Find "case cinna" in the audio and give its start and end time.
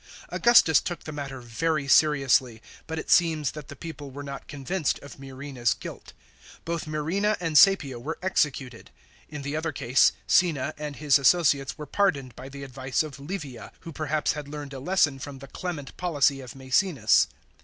9.71-10.73